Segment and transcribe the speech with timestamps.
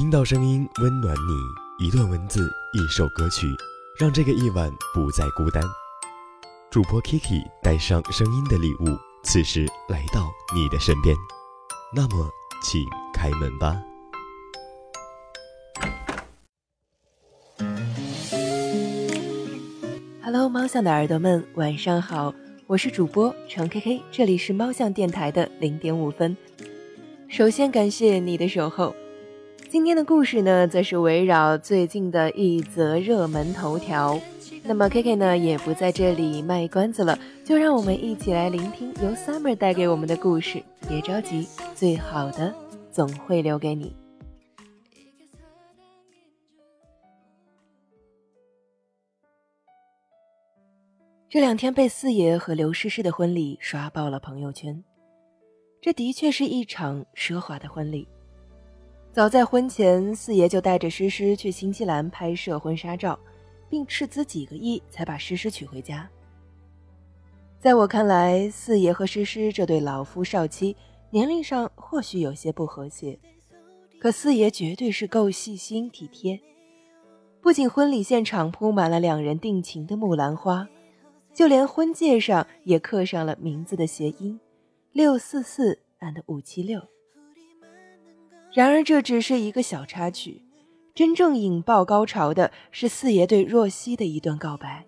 [0.00, 3.46] 听到声音温暖你，一段文字，一首歌曲，
[3.98, 5.62] 让这个夜晚不再孤单。
[6.70, 11.14] 主播 Kiki 带上声音的礼物，此时来到你的身边。
[11.94, 12.30] 那么，
[12.62, 12.82] 请
[13.12, 13.78] 开门吧。
[20.22, 22.32] Hello，猫巷的耳朵们，晚上好，
[22.66, 26.34] 我是主播程 K K，这里是猫巷电台的零点五分。
[27.28, 28.96] 首先感谢你的守候。
[29.70, 34.20] 今天的故事呢，则是围绕最近的一则热门头条。
[34.64, 40.60] 那么 K K 呢，也不在这里卖关子了，就让我们一起来聆听由 Summer 带给我们的故事。
[40.88, 41.46] 别着急，
[41.76, 42.52] 最好的
[42.90, 43.94] 总会留给你。
[51.28, 54.82] 这两天被四爷和刘诗诗的婚礼刷爆了朋友圈，
[55.80, 58.08] 这的确是一场奢华的婚礼。
[59.12, 63.18] 早在婚前，四爷就带着诗诗去新西兰拍摄婚纱照，
[63.68, 66.08] 并斥资几个亿才把诗诗娶回家。
[67.58, 70.76] 在我看来，四爷和诗诗这对老夫少妻
[71.10, 73.18] 年龄上或许有些不和谐，
[74.00, 76.38] 可四爷绝对是够细心体贴。
[77.40, 80.68] 不仅婚礼现场铺满了两人定情的木兰花，
[81.34, 84.38] 就连婚戒上也刻上了名字的谐音：
[84.92, 86.80] 六四四 and 五七六。
[88.52, 90.42] 然而，这只是一个小插曲，
[90.94, 94.84] 真正引爆高潮的是四爷对若曦的一段告白。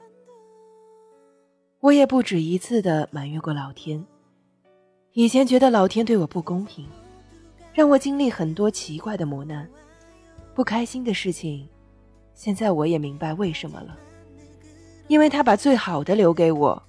[1.78, 4.05] 我也不止一次的埋怨过老天，
[5.12, 6.86] 以前觉得老天对我不公平，
[7.72, 9.68] 让我经历很多奇怪的磨难、
[10.55, 11.68] 不开心的事情。
[12.34, 13.96] 现在我也明白为什么了，
[15.06, 16.83] 因为他把最好的留给我，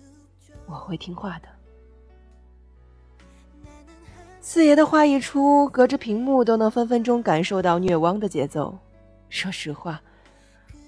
[0.66, 1.53] 我会听话的。
[4.46, 8.78] 四爷的话一出，隔着屏幕都能分分钟感受到虐汪的节奏。
[9.30, 10.02] 说实话，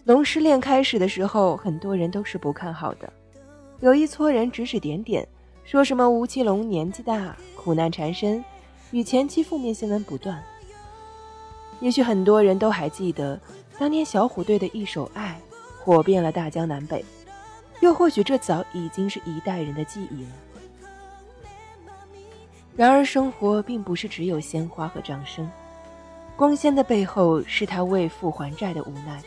[0.03, 3.11] 龙失恋开始的时候，很多人都是不看好的，
[3.79, 5.25] 有一撮人指指点点，
[5.63, 8.43] 说什么吴奇隆年纪大，苦难缠身，
[8.91, 10.43] 与前妻负面新闻不断。
[11.79, 13.39] 也许很多人都还记得
[13.79, 15.39] 当年小虎队的一首《爱》，
[15.81, 17.05] 火遍了大江南北，
[17.79, 20.29] 又或许这早已经是一代人的记忆了。
[22.77, 25.49] 然而，生活并不是只有鲜花和掌声，
[26.35, 29.23] 光鲜的背后是他为父还债的无奈，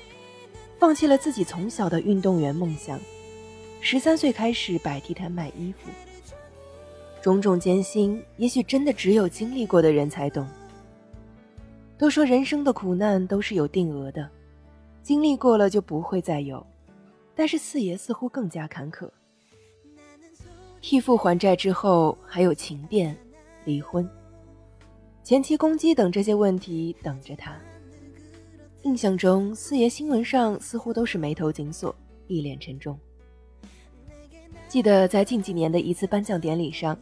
[0.79, 3.01] 放弃了自己从小的运动员梦想，
[3.81, 5.91] 十三岁开始摆地摊卖衣服，
[7.23, 10.47] 种种艰辛，也许真的只有经历过的人才懂。
[11.97, 14.29] 都说人生的苦难都是有定额的，
[15.03, 16.65] 经历过了就不会再有，
[17.35, 19.09] 但是四爷似乎更加坎坷，
[20.83, 23.17] 替父还债之后还有情变。
[23.69, 24.09] 离婚、
[25.23, 27.55] 前妻攻击等这些问题等着他。
[28.85, 31.95] 印象中，四爷新闻上似乎都是眉头紧锁，
[32.29, 32.99] 一脸沉重。
[34.69, 36.99] 记得在近几年的一次颁奖典礼上，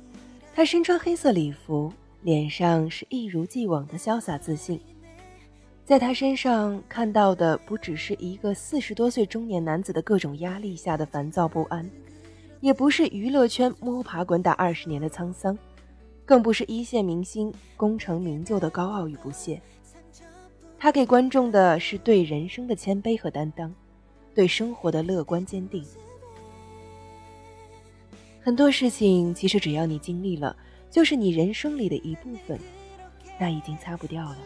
[0.53, 4.81] 他身穿黑色礼服，脸上是一如既往的潇洒自信。
[5.85, 11.89] 在他身上看到的不只是一个四十多岁中年男子的各种压力下的烦躁不安，
[12.61, 15.57] 也不是娱乐圈摸爬滚打二十年的沧桑。
[16.27, 19.63] 更不是一线明星功成名就的高傲与不屑，
[20.77, 23.73] 他给观众的是对人生的谦卑和担当，
[24.35, 25.87] 对生活的乐观坚定。
[28.43, 30.55] 很多事情其实只要你经历了，
[30.91, 32.59] 就是你人生里的一部分，
[33.39, 34.39] 那已经擦不掉了。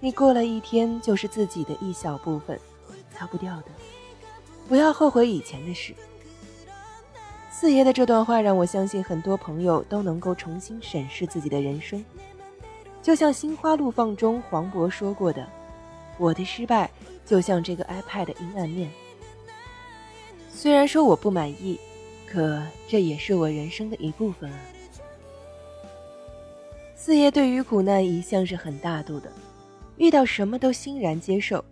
[0.00, 2.60] 你过了一天，就是自己的一小部分，
[3.10, 3.66] 擦不掉的。
[4.68, 5.94] 不要后悔以前的事。
[7.56, 12.04] 四爷的这段话让我相信，很多朋友都能够重新审视自己的人生。
[13.00, 15.46] 就像《心花怒放》中黄渤说过的
[16.18, 16.90] ：“我的失败
[17.24, 18.90] 就像这个 iPad 阴暗面。
[20.50, 21.78] 虽然说我不满意，
[22.26, 24.58] 可这也是我人生的一部分啊。”
[26.96, 29.30] 四爷对于苦难一向是很大度的，
[29.96, 31.64] 遇到什么都欣然接受。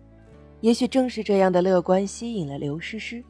[0.61, 3.21] 也许正是这样的乐观，吸引了刘诗诗。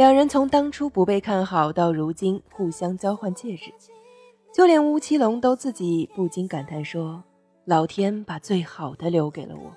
[0.00, 3.70] 两人从当初不被看好到如今互相交换戒指，
[4.50, 7.22] 就连吴奇隆都自己不禁感叹说
[7.68, 9.70] ：“老天把最好的留给了我。”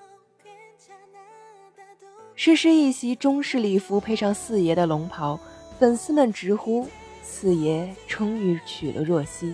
[2.35, 5.37] 诗诗一袭中式礼服配上四爷的龙袍，
[5.77, 6.87] 粉丝们直呼
[7.21, 9.53] 四爷终于娶了若曦。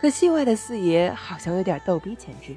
[0.00, 2.56] 可戏外的四爷好像有点逗逼潜质，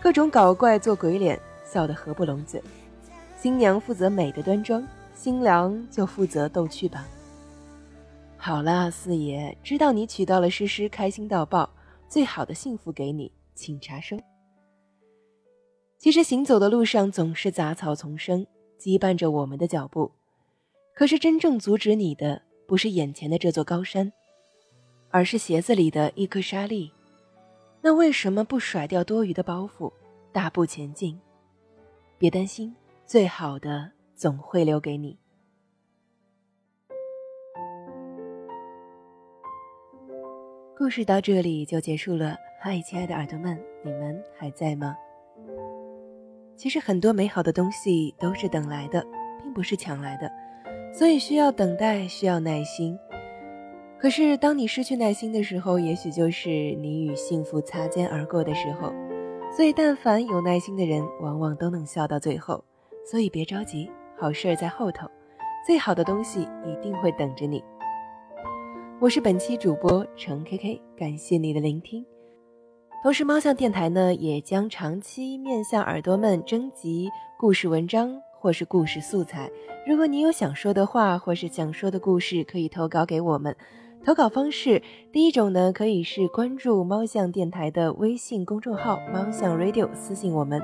[0.00, 2.60] 各种搞怪做鬼脸，笑得合不拢嘴。
[3.40, 4.84] 新娘负责美的端庄。
[5.22, 7.06] 新娘就负责逗趣吧。
[8.38, 11.68] 好啦，四爷，知道你娶到了诗诗，开心到爆，
[12.08, 14.16] 最好的幸福给你，请查收。
[15.98, 18.46] 其实行走的路上总是杂草丛生，
[18.78, 20.10] 羁绊着我们的脚步。
[20.94, 24.10] 可是真正阻止你的，不是眼前的这座高山，
[25.10, 26.90] 而是鞋子里的一颗沙粒。
[27.82, 29.92] 那为什么不甩掉多余的包袱，
[30.32, 31.20] 大步前进？
[32.16, 32.74] 别担心，
[33.04, 35.18] 最好的总会留给你。
[40.76, 42.36] 故事到这里就结束了。
[42.60, 44.94] 嗨，亲爱的耳朵们，你们还在吗？
[46.54, 49.02] 其实很多美好的东西都是等来的，
[49.42, 50.30] 并不是抢来的，
[50.92, 52.98] 所以需要等待，需要耐心。
[53.98, 58.92] 可是当你失去耐心的时候，也许就是你与幸福擦肩而过的时候。
[59.56, 62.62] 所以，但凡有耐心的人，往往都能笑到最后。
[63.02, 63.90] 所以别着急，
[64.20, 65.08] 好事儿在后头，
[65.66, 67.64] 最好的东西一定会等着你。
[69.00, 72.04] 我是本期主播程 K K，感谢你的聆听。
[73.02, 77.08] 同时，猫巷电台呢也将长期面向耳朵们征集
[77.38, 79.50] 故事文章或是故事素材。
[79.86, 83.56] 如果你有想说的话或是想说的故事，可以投稿给我们。
[84.04, 90.60] 投稿方式，第一种呢可以是关注猫巷电台的微信公众号“猫巷 Radio” 私信我们；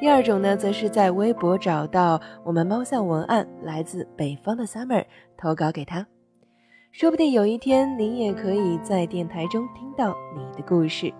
[0.00, 5.04] 第二种呢则是在微博找到我们猫巷文案，来自北方的 Summer，
[5.36, 6.06] 投稿给他。
[6.92, 11.12] 说不定有一天，你也可以在电台中听到你的故事。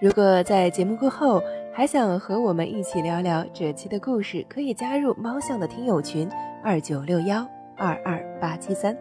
[0.00, 1.42] 如果在节目过后
[1.74, 6.28] 还想和我们一起聊聊这期的故事，可以加入猫巷的听友群
[6.62, 7.46] 二九六幺
[7.76, 8.96] 二二八七三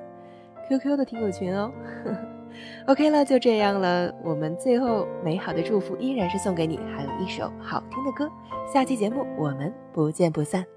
[0.68, 1.72] ，QQ 的听友群哦。
[2.88, 4.14] OK 了，就这样了。
[4.24, 8.30] 我们最后美好的祝福依然是送给你，还有一首好听的歌。
[8.72, 10.77] 下期节目我们不见不散。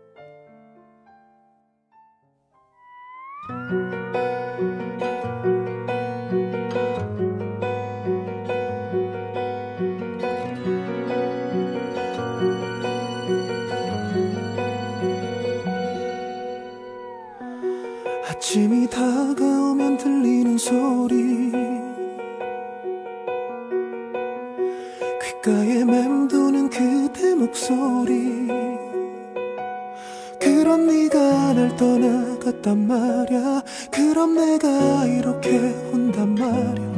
[32.60, 33.62] 떠났단 말야.
[33.90, 35.56] 그럼 내가 이렇게
[35.90, 36.90] 혼단 말야.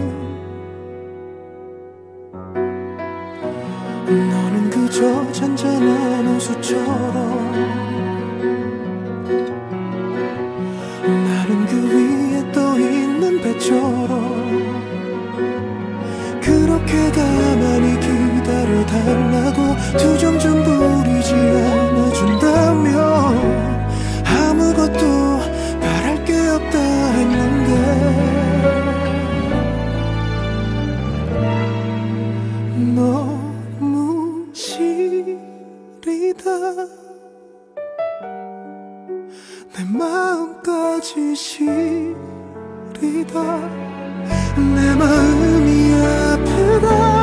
[4.06, 7.99] 너는 그저 잔잔한 호수처럼
[13.70, 14.10] 배처럼
[16.42, 20.79] 그렇게 가만히 기다려달라고 투정 좀 부
[43.26, 47.19] 내 마음이 아프다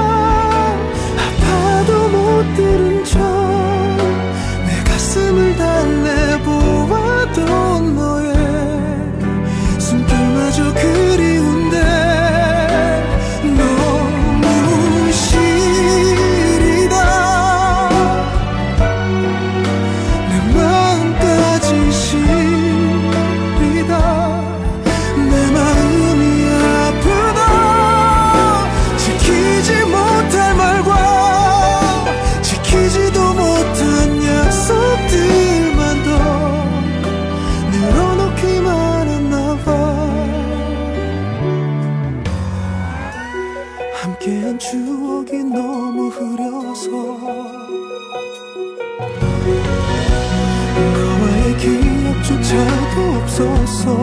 [53.37, 53.95] 없었어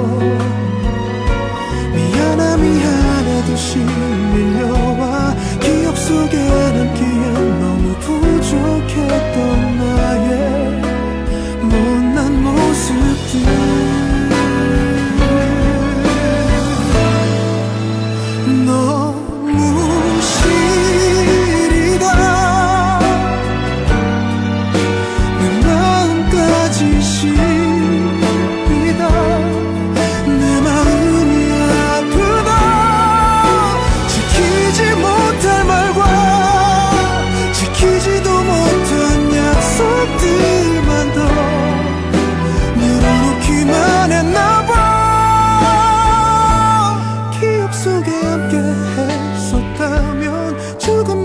[1.96, 5.36] 미안하 미안하듯이 밀려와.
[5.60, 9.33] 기억 속에 남기엔 너무 부족했
[50.86, 51.23] 조금